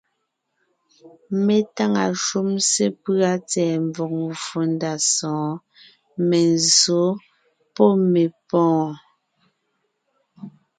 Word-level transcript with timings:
Mé 1.45 1.57
táŋa 1.75 2.05
shúm 2.23 2.49
sepʉ́a 2.69 3.33
tsɛ̀ɛ 3.49 3.75
mvɔ̀g 3.87 4.13
mvfò 4.29 4.59
ndá 4.73 4.93
sɔ̌ɔn: 5.13 5.53
menzsǒ 6.27 7.01
pɔ́ 7.75 7.91
mepɔ̀ɔn. 8.11 8.89